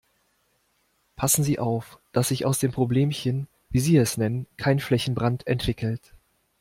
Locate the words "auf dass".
1.59-2.29